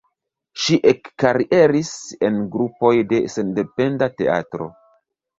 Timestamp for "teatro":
4.23-4.69